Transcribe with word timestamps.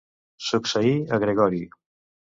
Succeí 0.45 0.95
a 1.13 1.15
Gregori. 1.25 1.63